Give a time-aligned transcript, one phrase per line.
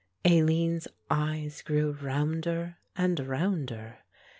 [0.25, 3.99] Aline's eyes grew rounder and rounder.